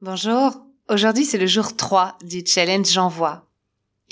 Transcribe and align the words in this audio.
Bonjour, 0.00 0.52
aujourd'hui 0.88 1.24
c'est 1.24 1.38
le 1.38 1.48
jour 1.48 1.74
3 1.74 2.18
du 2.22 2.44
challenge 2.46 2.86
J'envoie. 2.86 3.48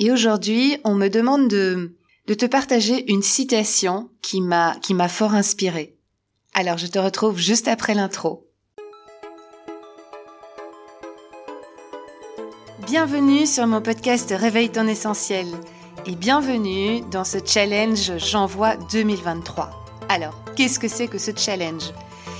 Et 0.00 0.10
aujourd'hui 0.10 0.78
on 0.82 0.96
me 0.96 1.06
demande 1.06 1.46
de, 1.46 1.94
te 2.26 2.46
partager 2.46 3.08
une 3.12 3.22
citation 3.22 4.10
qui 4.20 4.40
m'a, 4.40 4.74
qui 4.82 4.94
m'a 4.94 5.08
fort 5.08 5.34
inspirée. 5.34 5.96
Alors 6.54 6.76
je 6.76 6.88
te 6.88 6.98
retrouve 6.98 7.38
juste 7.38 7.68
après 7.68 7.94
l'intro. 7.94 8.50
Bienvenue 12.84 13.46
sur 13.46 13.68
mon 13.68 13.80
podcast 13.80 14.34
Réveille 14.36 14.72
ton 14.72 14.88
essentiel 14.88 15.46
et 16.04 16.16
bienvenue 16.16 17.02
dans 17.12 17.22
ce 17.22 17.38
challenge 17.46 18.18
J'envoie 18.18 18.74
2023. 18.90 19.70
Alors, 20.08 20.36
qu'est-ce 20.56 20.80
que 20.80 20.88
c'est 20.88 21.06
que 21.06 21.18
ce 21.18 21.30
challenge? 21.36 21.92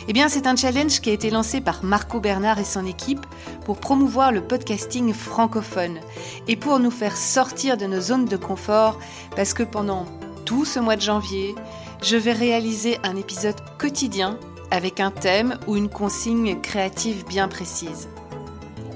Eh 0.09 0.13
bien, 0.13 0.29
c'est 0.29 0.47
un 0.47 0.55
challenge 0.55 1.01
qui 1.01 1.11
a 1.11 1.13
été 1.13 1.31
lancé 1.31 1.61
par 1.61 1.83
Marco 1.83 2.21
Bernard 2.21 2.61
et 2.61 2.65
son 2.65 2.87
équipe 2.87 3.27
pour 3.65 3.79
promouvoir 3.79 4.31
le 4.31 4.41
podcasting 4.41 5.13
francophone 5.13 5.99
et 6.47 6.55
pour 6.55 6.79
nous 6.79 6.93
faire 6.93 7.17
sortir 7.17 7.77
de 7.77 7.87
nos 7.87 8.01
zones 8.01 8.27
de 8.27 8.37
confort 8.37 9.01
parce 9.35 9.53
que 9.53 9.65
pendant 9.65 10.07
tout 10.45 10.65
ce 10.65 10.79
mois 10.79 10.95
de 10.95 11.01
janvier, 11.01 11.57
je 12.03 12.17
vais 12.17 12.33
réaliser 12.33 12.99
un 13.03 13.17
épisode 13.17 13.57
quotidien 13.79 14.39
avec 14.71 15.01
un 15.01 15.11
thème 15.11 15.59
ou 15.67 15.77
une 15.77 15.89
consigne 15.89 16.61
créative 16.61 17.25
bien 17.27 17.49
précise. 17.49 18.09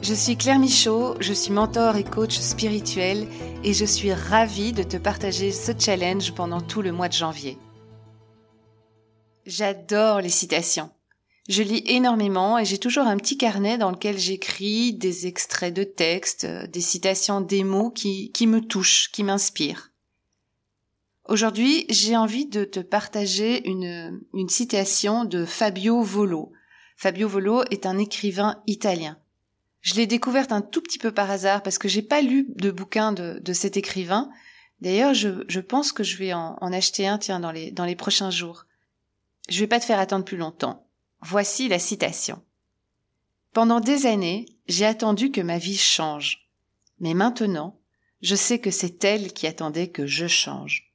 Je 0.02 0.14
suis 0.14 0.36
Claire 0.36 0.60
Michaud, 0.60 1.16
je 1.20 1.32
suis 1.32 1.52
mentor 1.52 1.96
et 1.96 2.04
coach 2.04 2.38
spirituel 2.38 3.26
et 3.64 3.74
je 3.74 3.84
suis 3.84 4.14
ravie 4.14 4.72
de 4.72 4.84
te 4.84 4.96
partager 4.96 5.50
ce 5.50 5.72
challenge 5.76 6.32
pendant 6.34 6.60
tout 6.60 6.82
le 6.82 6.92
mois 6.92 7.08
de 7.08 7.14
janvier. 7.14 7.58
J'adore 9.44 10.20
les 10.20 10.28
citations. 10.28 10.90
Je 11.50 11.64
lis 11.64 11.82
énormément 11.86 12.60
et 12.60 12.64
j'ai 12.64 12.78
toujours 12.78 13.08
un 13.08 13.16
petit 13.16 13.36
carnet 13.36 13.76
dans 13.76 13.90
lequel 13.90 14.16
j'écris 14.16 14.92
des 14.92 15.26
extraits 15.26 15.74
de 15.74 15.82
textes, 15.82 16.44
euh, 16.44 16.68
des 16.68 16.80
citations, 16.80 17.40
des 17.40 17.64
mots 17.64 17.90
qui, 17.90 18.30
qui 18.30 18.46
me 18.46 18.60
touchent, 18.60 19.10
qui 19.10 19.24
m'inspirent. 19.24 19.90
Aujourd'hui, 21.24 21.86
j'ai 21.88 22.16
envie 22.16 22.46
de 22.46 22.62
te 22.62 22.78
partager 22.78 23.68
une, 23.68 24.20
une 24.32 24.48
citation 24.48 25.24
de 25.24 25.44
Fabio 25.44 26.02
Volo. 26.02 26.52
Fabio 26.96 27.26
Volo 27.26 27.64
est 27.72 27.84
un 27.84 27.98
écrivain 27.98 28.62
italien. 28.68 29.18
Je 29.80 29.96
l'ai 29.96 30.06
découverte 30.06 30.52
un 30.52 30.60
tout 30.60 30.80
petit 30.80 30.98
peu 30.98 31.10
par 31.10 31.32
hasard 31.32 31.64
parce 31.64 31.78
que 31.78 31.88
j'ai 31.88 32.02
pas 32.02 32.20
lu 32.22 32.46
de 32.54 32.70
bouquin 32.70 33.10
de, 33.10 33.40
de 33.40 33.52
cet 33.52 33.76
écrivain. 33.76 34.30
D'ailleurs, 34.82 35.14
je, 35.14 35.42
je, 35.48 35.58
pense 35.58 35.90
que 35.90 36.04
je 36.04 36.16
vais 36.16 36.32
en, 36.32 36.56
en 36.60 36.72
acheter 36.72 37.08
un, 37.08 37.18
tiens, 37.18 37.40
dans 37.40 37.50
les, 37.50 37.72
dans 37.72 37.86
les 37.86 37.96
prochains 37.96 38.30
jours. 38.30 38.66
Je 39.48 39.58
vais 39.58 39.66
pas 39.66 39.80
te 39.80 39.84
faire 39.84 39.98
attendre 39.98 40.24
plus 40.24 40.36
longtemps. 40.36 40.86
Voici 41.22 41.68
la 41.68 41.78
citation. 41.78 42.42
Pendant 43.52 43.80
des 43.80 44.06
années, 44.06 44.46
j'ai 44.68 44.86
attendu 44.86 45.30
que 45.30 45.40
ma 45.40 45.58
vie 45.58 45.76
change. 45.76 46.48
Mais 46.98 47.14
maintenant, 47.14 47.78
je 48.22 48.34
sais 48.34 48.58
que 48.58 48.70
c'est 48.70 49.04
elle 49.04 49.32
qui 49.32 49.46
attendait 49.46 49.88
que 49.88 50.06
je 50.06 50.26
change. 50.26 50.92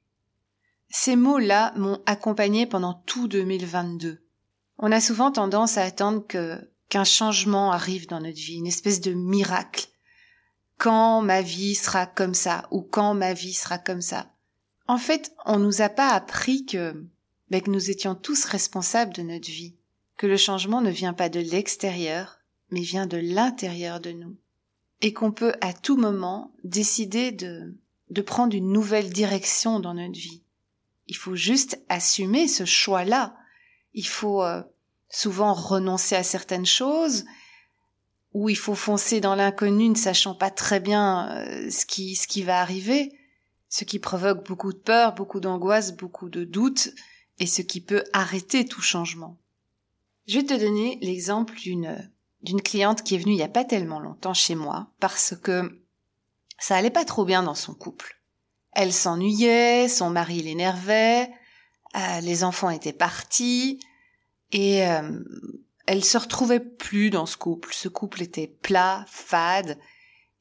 Ces 0.89 1.15
mots-là 1.15 1.73
m'ont 1.75 2.01
accompagné 2.05 2.65
pendant 2.65 2.93
tout 2.93 3.27
2022. 3.27 4.23
On 4.77 4.91
a 4.91 5.01
souvent 5.01 5.31
tendance 5.31 5.77
à 5.77 5.83
attendre 5.83 6.25
que 6.25 6.59
qu'un 6.89 7.03
changement 7.03 7.71
arrive 7.71 8.07
dans 8.07 8.19
notre 8.19 8.37
vie, 8.37 8.57
une 8.57 8.67
espèce 8.67 9.01
de 9.01 9.13
miracle. 9.13 9.87
Quand 10.77 11.21
ma 11.21 11.41
vie 11.41 11.75
sera 11.75 12.05
comme 12.05 12.35
ça 12.35 12.67
ou 12.69 12.81
quand 12.81 13.13
ma 13.13 13.33
vie 13.33 13.53
sera 13.53 13.77
comme 13.77 14.01
ça. 14.01 14.31
En 14.87 14.97
fait, 14.97 15.33
on 15.45 15.57
nous 15.57 15.81
a 15.81 15.89
pas 15.89 16.09
appris 16.09 16.65
que, 16.65 17.05
ben, 17.49 17.61
que 17.61 17.71
nous 17.71 17.89
étions 17.89 18.13
tous 18.13 18.45
responsables 18.45 19.13
de 19.13 19.23
notre 19.23 19.49
vie 19.49 19.75
que 20.17 20.27
le 20.27 20.37
changement 20.37 20.81
ne 20.81 20.91
vient 20.91 21.13
pas 21.13 21.29
de 21.29 21.39
l'extérieur, 21.39 22.39
mais 22.71 22.81
vient 22.81 23.07
de 23.07 23.17
l'intérieur 23.17 23.99
de 23.99 24.11
nous, 24.11 24.35
et 25.01 25.13
qu'on 25.13 25.31
peut 25.31 25.53
à 25.61 25.73
tout 25.73 25.97
moment 25.97 26.51
décider 26.63 27.31
de, 27.31 27.75
de 28.09 28.21
prendre 28.21 28.55
une 28.55 28.71
nouvelle 28.71 29.11
direction 29.11 29.79
dans 29.79 29.93
notre 29.93 30.17
vie. 30.17 30.41
Il 31.07 31.15
faut 31.15 31.35
juste 31.35 31.79
assumer 31.89 32.47
ce 32.47 32.65
choix-là. 32.65 33.35
Il 33.93 34.07
faut 34.07 34.43
euh, 34.43 34.63
souvent 35.09 35.53
renoncer 35.53 36.15
à 36.15 36.23
certaines 36.23 36.65
choses, 36.65 37.25
ou 38.33 38.49
il 38.49 38.57
faut 38.57 38.75
foncer 38.75 39.21
dans 39.21 39.35
l'inconnu 39.35 39.89
ne 39.89 39.95
sachant 39.95 40.35
pas 40.35 40.49
très 40.49 40.79
bien 40.79 41.29
euh, 41.29 41.69
ce 41.69 41.85
qui 41.85 42.15
ce 42.15 42.27
qui 42.27 42.43
va 42.43 42.59
arriver, 42.59 43.13
ce 43.69 43.85
qui 43.85 43.99
provoque 43.99 44.45
beaucoup 44.45 44.73
de 44.73 44.77
peur, 44.77 45.13
beaucoup 45.13 45.39
d'angoisse, 45.39 45.95
beaucoup 45.95 46.29
de 46.29 46.43
doutes, 46.43 46.89
et 47.39 47.47
ce 47.47 47.61
qui 47.61 47.81
peut 47.81 48.03
arrêter 48.13 48.65
tout 48.65 48.81
changement. 48.81 49.37
Je 50.27 50.39
vais 50.39 50.45
te 50.45 50.53
donner 50.53 50.97
l'exemple 51.01 51.55
d'une 51.55 52.11
d'une 52.45 52.61
cliente 52.61 53.01
qui 53.01 53.15
est 53.15 53.17
venue 53.17 53.33
il 53.33 53.39
y 53.39 53.43
a 53.43 53.47
pas 53.47 53.65
tellement 53.65 53.99
longtemps 53.99 54.35
chez 54.35 54.53
moi 54.53 54.91
parce 54.99 55.35
que 55.35 55.81
ça 56.59 56.75
allait 56.75 56.91
pas 56.91 57.03
trop 57.03 57.25
bien 57.25 57.41
dans 57.43 57.55
son 57.55 57.73
couple. 57.73 58.21
Elle 58.71 58.93
s'ennuyait, 58.93 59.87
son 59.87 60.11
mari 60.11 60.43
l'énervait, 60.43 61.31
euh, 61.95 62.19
les 62.21 62.43
enfants 62.43 62.69
étaient 62.69 62.93
partis 62.93 63.79
et 64.51 64.87
euh, 64.87 65.19
elle 65.87 66.05
se 66.05 66.17
retrouvait 66.17 66.59
plus 66.59 67.09
dans 67.09 67.25
ce 67.25 67.35
couple. 67.35 67.73
Ce 67.73 67.87
couple 67.87 68.21
était 68.21 68.47
plat, 68.47 69.05
fade 69.07 69.79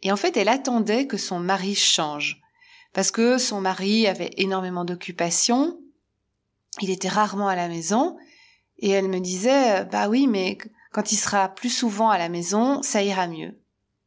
et 0.02 0.12
en 0.12 0.16
fait 0.16 0.36
elle 0.36 0.48
attendait 0.48 1.06
que 1.06 1.16
son 1.16 1.40
mari 1.40 1.74
change 1.74 2.42
parce 2.92 3.10
que 3.10 3.38
son 3.38 3.60
mari 3.60 4.06
avait 4.06 4.30
énormément 4.36 4.84
d'occupations, 4.84 5.80
il 6.80 6.90
était 6.90 7.08
rarement 7.08 7.48
à 7.48 7.56
la 7.56 7.68
maison 7.68 8.16
et 8.78 8.90
elle 8.90 9.08
me 9.08 9.20
disait, 9.20 9.80
euh, 9.80 9.84
bah 9.84 10.08
oui, 10.08 10.26
mais 10.26 10.58
quand 10.92 11.12
il 11.12 11.16
sera 11.16 11.48
plus 11.48 11.70
souvent 11.70 12.10
à 12.10 12.18
la 12.18 12.28
maison, 12.28 12.82
ça 12.82 13.02
ira 13.02 13.26
mieux. 13.26 13.58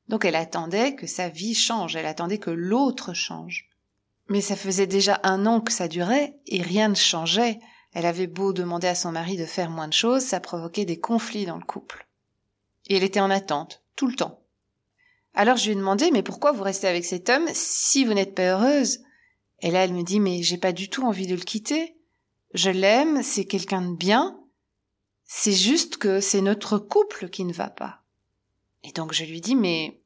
Donc 0.08 0.26
elle 0.26 0.36
attendait 0.36 0.96
que 0.96 1.08
sa 1.08 1.30
vie 1.30 1.54
change, 1.54 1.96
elle 1.96 2.06
attendait 2.06 2.38
que 2.38 2.50
l'autre 2.50 3.14
change. 3.14 3.70
Mais 4.30 4.42
ça 4.42 4.56
faisait 4.56 4.88
déjà 4.88 5.20
un 5.24 5.46
an 5.46 5.62
que 5.62 5.72
ça 5.72 5.88
durait 5.88 6.38
et 6.48 6.62
rien 6.62 6.90
ne 6.90 6.96
changeait. 6.96 7.60
Elle 7.94 8.06
avait 8.06 8.28
beau 8.28 8.54
demander 8.54 8.88
à 8.88 8.96
son 8.96 9.12
mari 9.12 9.38
de 9.38 9.46
faire 9.46 9.70
moins 9.70 9.88
de 9.88 9.94
choses, 9.94 10.24
ça 10.24 10.40
provoquait 10.40 10.86
des 10.86 11.00
conflits 11.00 11.46
dans 11.46 11.58
le 11.58 11.66
couple. 11.66 12.08
Et 12.88 12.98
elle 12.98 13.04
était 13.04 13.20
en 13.20 13.30
attente, 13.30 13.84
tout 13.96 14.08
le 14.08 14.16
temps. 14.16 14.40
Alors 15.34 15.58
je 15.58 15.66
lui 15.66 15.72
ai 15.74 15.76
demandé, 15.76 16.10
mais 16.12 16.24
pourquoi 16.24 16.52
vous 16.52 16.64
restez 16.64 16.88
avec 16.88 17.06
cet 17.06 17.30
homme 17.30 17.48
si 17.54 18.06
vous 18.06 18.14
n'êtes 18.14 18.36
pas 18.36 18.54
heureuse? 18.54 19.00
Et 19.62 19.72
là 19.72 19.84
elle 19.84 19.94
me 19.94 20.04
dit, 20.04 20.20
mais 20.20 20.42
j'ai 20.42 20.58
pas 20.58 20.72
du 20.72 20.90
tout 20.90 21.04
envie 21.04 21.28
de 21.28 21.36
le 21.36 21.42
quitter. 21.42 21.98
Je 22.54 22.70
l'aime, 22.70 23.24
c'est 23.24 23.46
quelqu'un 23.46 23.82
de 23.82 23.96
bien, 23.96 24.37
c'est 25.28 25.52
juste 25.52 25.98
que 25.98 26.22
c'est 26.22 26.42
notre 26.42 26.78
couple 26.78 27.30
qui 27.30 27.46
ne 27.46 27.54
va 27.54 27.70
pas. 27.70 28.02
Et 28.84 28.92
donc 28.94 29.14
je 29.14 29.26
lui 29.26 29.42
dis, 29.42 29.56
mais 29.56 30.00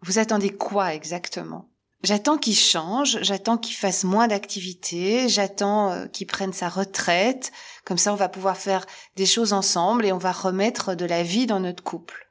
vous 0.00 0.18
attendez 0.18 0.50
quoi 0.50 0.94
exactement? 0.94 1.68
J'attends 2.02 2.38
qu'il 2.38 2.56
change, 2.56 3.18
j'attends 3.22 3.58
qu'il 3.58 3.74
fasse 3.74 4.04
moins 4.04 4.28
d'activités, 4.28 5.28
j'attends 5.28 5.92
euh, 5.92 6.06
qu'il 6.06 6.26
prenne 6.26 6.52
sa 6.52 6.68
retraite, 6.68 7.52
comme 7.84 7.98
ça 7.98 8.12
on 8.12 8.16
va 8.16 8.28
pouvoir 8.28 8.56
faire 8.56 8.86
des 9.16 9.26
choses 9.26 9.52
ensemble 9.52 10.06
et 10.06 10.12
on 10.12 10.18
va 10.18 10.32
remettre 10.32 10.94
de 10.94 11.04
la 11.04 11.22
vie 11.22 11.46
dans 11.46 11.60
notre 11.60 11.82
couple. 11.82 12.30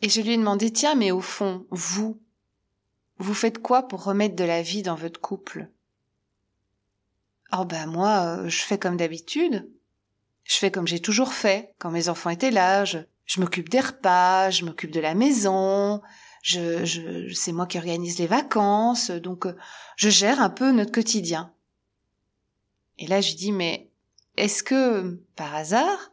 Et 0.00 0.08
je 0.08 0.20
lui 0.20 0.32
ai 0.32 0.36
demandé, 0.36 0.72
tiens, 0.72 0.96
mais 0.96 1.12
au 1.12 1.20
fond, 1.20 1.66
vous, 1.70 2.20
vous 3.18 3.34
faites 3.34 3.58
quoi 3.58 3.86
pour 3.86 4.02
remettre 4.04 4.34
de 4.34 4.44
la 4.44 4.60
vie 4.60 4.82
dans 4.82 4.96
votre 4.96 5.20
couple? 5.20 5.68
Oh 7.52 7.64
ben 7.64 7.86
moi, 7.86 8.38
euh, 8.38 8.48
je 8.48 8.62
fais 8.62 8.78
comme 8.78 8.96
d'habitude. 8.96 9.70
Je 10.44 10.56
fais 10.56 10.70
comme 10.70 10.86
j'ai 10.86 11.00
toujours 11.00 11.32
fait 11.32 11.74
quand 11.78 11.90
mes 11.90 12.08
enfants 12.08 12.30
étaient 12.30 12.50
là. 12.50 12.84
Je, 12.84 12.98
m'occupe 13.38 13.68
des 13.68 13.80
repas, 13.80 14.50
je 14.50 14.64
m'occupe 14.64 14.90
de 14.90 15.00
la 15.00 15.14
maison. 15.14 16.02
Je, 16.42 16.84
je, 16.84 17.32
c'est 17.32 17.52
moi 17.52 17.66
qui 17.66 17.78
organise 17.78 18.18
les 18.18 18.26
vacances, 18.26 19.10
donc 19.10 19.46
euh, 19.46 19.56
je 19.96 20.08
gère 20.08 20.40
un 20.40 20.50
peu 20.50 20.72
notre 20.72 20.90
quotidien. 20.90 21.54
Et 22.98 23.06
là, 23.06 23.20
je 23.20 23.34
dis 23.34 23.52
mais 23.52 23.90
est-ce 24.36 24.64
que 24.64 25.22
par 25.36 25.54
hasard 25.54 26.10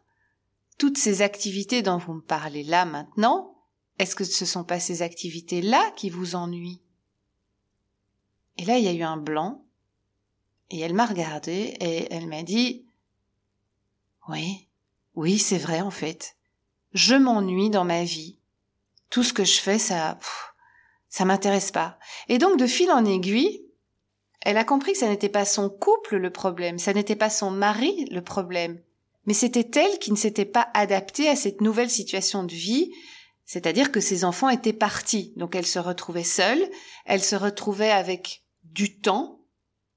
toutes 0.78 1.00
ces 1.00 1.24
activités 1.24 1.82
dont 1.82 1.98
vous 1.98 2.14
me 2.14 2.22
parlez 2.22 2.64
là 2.64 2.86
maintenant, 2.86 3.56
est-ce 3.98 4.16
que 4.16 4.24
ce 4.24 4.46
sont 4.46 4.64
pas 4.64 4.80
ces 4.80 5.02
activités-là 5.02 5.92
qui 5.96 6.10
vous 6.10 6.36
ennuient? 6.36 6.82
Et 8.58 8.66
là, 8.66 8.78
il 8.78 8.86
y 8.86 8.88
a 8.88 8.94
eu 8.94 9.04
un 9.04 9.18
blanc, 9.18 9.66
et 10.72 10.80
elle 10.80 10.94
m'a 10.94 11.06
regardé 11.06 11.76
et 11.80 12.14
elle 12.14 12.28
m'a 12.28 12.44
dit 12.44 12.86
oui, 14.30 14.68
oui, 15.16 15.40
c'est 15.40 15.58
vrai 15.58 15.82
en 15.82 15.92
fait. 15.92 16.36
Je 16.94 17.16
m'ennuie 17.16 17.70
dans 17.70 17.86
ma 17.86 18.04
vie. 18.04 18.38
Tout 19.10 19.24
ce 19.24 19.34
que 19.34 19.44
je 19.44 19.60
fais, 19.60 19.80
ça, 19.80 20.20
ça 21.10 21.26
m'intéresse 21.26 21.72
pas. 21.72 21.98
Et 22.28 22.38
donc, 22.38 22.58
de 22.58 22.68
fil 22.68 22.92
en 22.92 23.06
aiguille, 23.06 23.66
elle 24.42 24.58
a 24.58 24.64
compris 24.64 24.94
que 24.94 25.00
ça 25.00 25.10
n'était 25.10 25.30
pas 25.30 25.46
son 25.46 25.70
couple 25.70 26.18
le 26.18 26.32
problème, 26.32 26.78
ça 26.78 26.94
n'était 26.94 27.16
pas 27.16 27.30
son 27.30 27.52
mari 27.52 28.06
le 28.12 28.24
problème, 28.24 28.82
mais 29.26 29.34
c'était 29.34 29.80
elle 29.80 30.00
qui 30.00 30.12
ne 30.12 30.18
s'était 30.18 30.46
pas 30.46 30.70
adaptée 30.74 31.28
à 31.28 31.36
cette 31.36 31.62
nouvelle 31.62 31.90
situation 31.90 32.44
de 32.44 32.54
vie, 32.54 32.92
c'est-à-dire 33.46 33.92
que 33.92 34.00
ses 34.00 34.24
enfants 34.24 34.50
étaient 34.50 34.74
partis, 34.74 35.34
donc 35.36 35.56
elle 35.56 35.66
se 35.66 35.80
retrouvait 35.80 36.24
seule, 36.24 36.70
elle 37.06 37.24
se 37.24 37.36
retrouvait 37.36 37.92
avec 37.92 38.44
du 38.64 38.98
temps, 38.98 39.42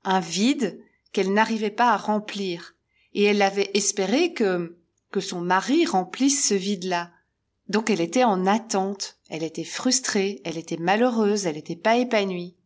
un 0.05 0.20
vide 0.20 0.82
qu'elle 1.12 1.32
n'arrivait 1.32 1.70
pas 1.70 1.93
à 1.93 1.96
remplir 1.96 2.75
et 3.14 3.25
elle 3.25 3.43
avait 3.43 3.70
espéré 3.75 4.32
que, 4.32 4.76
que 5.11 5.20
son 5.20 5.41
mari 5.41 5.85
remplisse 5.87 6.49
ce 6.49 6.55
vide-là. 6.55 7.11
Donc 7.69 7.91
elle 7.91 8.00
était 8.00 8.25
en 8.25 8.47
attente, 8.47 9.19
elle 9.29 9.43
était 9.43 9.64
frustrée, 9.64 10.41
elle 10.44 10.59
était 10.59 10.76
malheureuse, 10.76 11.47
elle 11.47 11.56
n'était 11.56 11.76
pas 11.76 11.97
épanouie. 11.97 12.56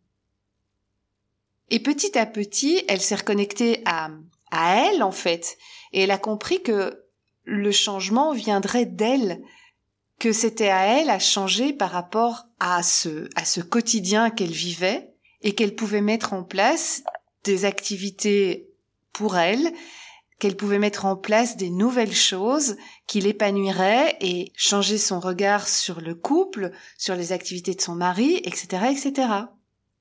Et 1.70 1.80
petit 1.80 2.16
à 2.16 2.26
petit, 2.26 2.82
elle 2.88 3.00
s'est 3.00 3.16
reconnectée 3.16 3.82
à, 3.84 4.10
à 4.50 4.86
elle, 4.86 5.02
en 5.02 5.12
fait, 5.12 5.58
et 5.92 6.02
elle 6.02 6.10
a 6.10 6.18
compris 6.18 6.62
que 6.62 7.02
le 7.44 7.72
changement 7.72 8.32
viendrait 8.32 8.86
d'elle, 8.86 9.42
que 10.18 10.32
c'était 10.32 10.68
à 10.68 10.98
elle 10.98 11.10
à 11.10 11.18
changer 11.18 11.72
par 11.72 11.90
rapport 11.90 12.46
à 12.60 12.82
ce, 12.82 13.28
à 13.34 13.44
ce 13.44 13.60
quotidien 13.60 14.30
qu'elle 14.30 14.52
vivait, 14.52 15.12
et 15.42 15.54
qu'elle 15.54 15.74
pouvait 15.74 16.00
mettre 16.00 16.32
en 16.32 16.42
place 16.42 17.02
des 17.44 17.64
activités 17.64 18.68
pour 19.12 19.36
elle, 19.36 19.72
qu'elle 20.38 20.56
pouvait 20.56 20.78
mettre 20.78 21.06
en 21.06 21.16
place 21.16 21.56
des 21.56 21.70
nouvelles 21.70 22.14
choses 22.14 22.76
qui 23.06 23.20
l'épanouiraient 23.20 24.16
et 24.20 24.52
changer 24.54 24.98
son 24.98 25.20
regard 25.20 25.68
sur 25.68 26.00
le 26.00 26.14
couple, 26.14 26.72
sur 26.98 27.14
les 27.14 27.32
activités 27.32 27.74
de 27.74 27.80
son 27.80 27.94
mari, 27.94 28.40
etc., 28.44 28.86
etc. 28.90 29.28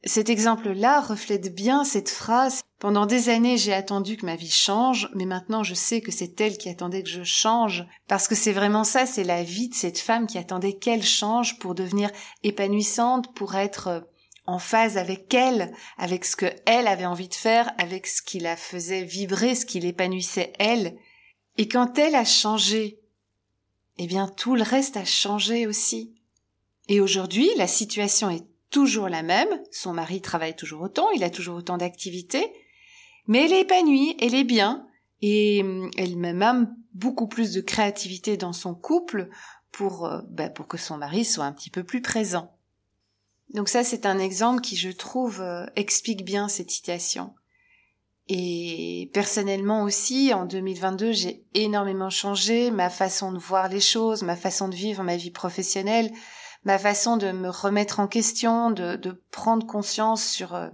Cet 0.07 0.29
exemple-là 0.29 1.01
reflète 1.01 1.55
bien 1.55 1.83
cette 1.83 2.11
phrase. 2.11 2.61
Pendant 2.77 3.07
des 3.07 3.29
années, 3.29 3.57
j'ai 3.57 3.73
attendu 3.73 4.17
que 4.17 4.25
ma 4.27 4.35
vie 4.35 4.51
change, 4.51 5.09
mais 5.15 5.25
maintenant 5.25 5.63
je 5.63 5.73
sais 5.73 6.01
que 6.01 6.11
c'est 6.11 6.39
elle 6.39 6.59
qui 6.59 6.69
attendait 6.69 7.01
que 7.01 7.09
je 7.09 7.23
change, 7.23 7.87
parce 8.07 8.27
que 8.27 8.35
c'est 8.35 8.51
vraiment 8.51 8.83
ça, 8.83 9.07
c'est 9.07 9.23
la 9.23 9.41
vie 9.41 9.69
de 9.69 9.73
cette 9.73 9.97
femme 9.97 10.27
qui 10.27 10.37
attendait 10.37 10.73
qu'elle 10.73 11.03
change 11.03 11.57
pour 11.57 11.73
devenir 11.73 12.11
épanouissante, 12.43 13.33
pour 13.33 13.55
être 13.55 14.07
en 14.45 14.59
phase 14.59 14.97
avec 14.97 15.33
elle, 15.33 15.73
avec 15.97 16.25
ce 16.25 16.35
que 16.35 16.53
elle 16.65 16.87
avait 16.87 17.05
envie 17.05 17.29
de 17.29 17.33
faire, 17.33 17.71
avec 17.77 18.07
ce 18.07 18.21
qui 18.21 18.39
la 18.39 18.55
faisait 18.55 19.03
vibrer, 19.03 19.55
ce 19.55 19.65
qui 19.65 19.79
l'épanouissait 19.79 20.53
elle. 20.59 20.97
Et 21.57 21.67
quand 21.67 21.97
elle 21.97 22.15
a 22.15 22.25
changé, 22.25 22.99
eh 23.97 24.07
bien 24.07 24.27
tout 24.27 24.55
le 24.55 24.63
reste 24.63 24.97
a 24.97 25.05
changé 25.05 25.67
aussi. 25.67 26.13
Et 26.87 27.01
aujourd'hui, 27.01 27.49
la 27.57 27.67
situation 27.67 28.29
est 28.29 28.45
toujours 28.69 29.09
la 29.09 29.23
même, 29.23 29.47
son 29.71 29.93
mari 29.93 30.21
travaille 30.21 30.55
toujours 30.55 30.81
autant, 30.81 31.09
il 31.11 31.23
a 31.23 31.29
toujours 31.29 31.55
autant 31.55 31.77
d'activités, 31.77 32.51
mais 33.27 33.45
elle 33.45 33.53
est 33.53 33.61
épanouie, 33.61 34.15
elle 34.19 34.35
est 34.35 34.43
bien, 34.43 34.85
et 35.21 35.61
hum, 35.63 35.89
elle 35.97 36.17
met 36.17 36.33
même 36.33 36.75
beaucoup 36.93 37.27
plus 37.27 37.53
de 37.53 37.61
créativité 37.61 38.37
dans 38.37 38.53
son 38.53 38.75
couple 38.75 39.29
pour, 39.71 40.05
euh, 40.05 40.21
bah, 40.29 40.49
pour 40.49 40.67
que 40.67 40.77
son 40.77 40.97
mari 40.97 41.25
soit 41.25 41.45
un 41.45 41.51
petit 41.51 41.69
peu 41.69 41.83
plus 41.83 42.01
présent. 42.01 42.54
Donc 43.53 43.69
ça, 43.69 43.83
c'est 43.83 44.05
un 44.05 44.19
exemple 44.19 44.61
qui, 44.61 44.75
je 44.75 44.89
trouve, 44.89 45.41
euh, 45.41 45.65
explique 45.75 46.25
bien 46.25 46.47
cette 46.47 46.71
situation. 46.71 47.33
Et 48.27 49.11
personnellement 49.13 49.83
aussi, 49.83 50.33
en 50.33 50.45
2022, 50.45 51.11
j'ai 51.11 51.45
énormément 51.53 52.09
changé 52.09 52.71
ma 52.71 52.89
façon 52.89 53.31
de 53.31 53.37
voir 53.37 53.69
les 53.69 53.79
choses, 53.79 54.23
ma 54.23 54.35
façon 54.35 54.67
de 54.67 54.75
vivre 54.75 55.03
ma 55.03 55.15
vie 55.15 55.29
professionnelle, 55.29 56.11
ma 56.63 56.79
façon 56.79 57.17
de 57.17 57.31
me 57.31 57.49
remettre 57.49 57.99
en 57.99 58.07
question, 58.07 58.71
de, 58.71 58.95
de 58.95 59.23
prendre 59.29 59.67
conscience 59.67 60.25
sur, 60.25 60.55
euh, 60.55 60.69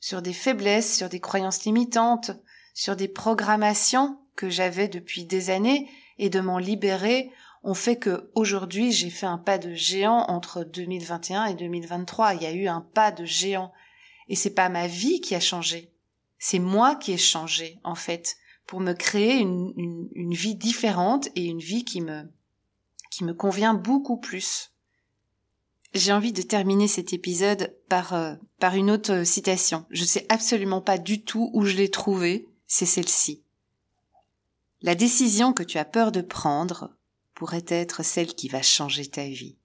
sur 0.00 0.22
des 0.22 0.32
faiblesses, 0.32 0.96
sur 0.96 1.08
des 1.08 1.20
croyances 1.20 1.64
limitantes, 1.64 2.32
sur 2.74 2.96
des 2.96 3.08
programmations 3.08 4.18
que 4.34 4.50
j'avais 4.50 4.88
depuis 4.88 5.24
des 5.24 5.50
années 5.50 5.88
et 6.18 6.30
de 6.30 6.40
m'en 6.40 6.58
libérer 6.58 7.30
ont 7.62 7.74
fait 7.74 7.96
que 7.96 8.30
aujourd'hui 8.34 8.92
j'ai 8.92 9.10
fait 9.10 9.26
un 9.26 9.38
pas 9.38 9.58
de 9.58 9.74
géant 9.74 10.24
entre 10.28 10.64
2021 10.64 11.46
et 11.46 11.54
2023. 11.54 12.34
Il 12.34 12.42
y 12.42 12.46
a 12.46 12.52
eu 12.52 12.68
un 12.68 12.80
pas 12.80 13.12
de 13.12 13.24
géant. 13.24 13.72
Et 14.28 14.36
c'est 14.36 14.54
pas 14.54 14.68
ma 14.68 14.86
vie 14.86 15.20
qui 15.20 15.34
a 15.34 15.40
changé. 15.40 15.92
C'est 16.38 16.58
moi 16.58 16.94
qui 16.94 17.12
ai 17.12 17.18
changé, 17.18 17.80
en 17.82 17.94
fait, 17.94 18.36
pour 18.66 18.80
me 18.80 18.92
créer 18.92 19.38
une, 19.38 19.72
une, 20.14 20.34
vie 20.34 20.54
différente 20.54 21.28
et 21.34 21.44
une 21.46 21.58
vie 21.58 21.84
qui 21.84 22.00
me, 22.00 22.30
qui 23.10 23.24
me 23.24 23.34
convient 23.34 23.74
beaucoup 23.74 24.18
plus. 24.18 24.72
J'ai 25.94 26.12
envie 26.12 26.34
de 26.34 26.42
terminer 26.42 26.86
cet 26.86 27.12
épisode 27.14 27.74
par, 27.88 28.12
euh, 28.12 28.34
par 28.60 28.74
une 28.74 28.90
autre 28.90 29.24
citation. 29.24 29.86
Je 29.90 30.04
sais 30.04 30.26
absolument 30.28 30.82
pas 30.82 30.98
du 30.98 31.24
tout 31.24 31.50
où 31.54 31.64
je 31.64 31.76
l'ai 31.76 31.90
trouvée. 31.90 32.46
C'est 32.66 32.86
celle-ci. 32.86 33.42
La 34.82 34.94
décision 34.94 35.54
que 35.54 35.62
tu 35.62 35.78
as 35.78 35.86
peur 35.86 36.12
de 36.12 36.20
prendre 36.20 36.94
pourrait 37.38 37.64
être 37.68 38.02
celle 38.02 38.34
qui 38.34 38.48
va 38.48 38.62
changer 38.62 39.06
ta 39.06 39.22
vie. 39.22 39.56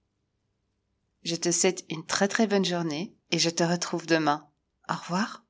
Je 1.23 1.35
te 1.35 1.51
souhaite 1.51 1.85
une 1.89 2.05
très 2.05 2.27
très 2.27 2.45
bonne 2.45 2.63
journée 2.63 3.15
et 3.31 3.39
je 3.39 3.49
te 3.49 3.63
retrouve 3.63 4.05
demain. 4.05 4.47
Au 4.87 4.93
revoir. 4.93 5.42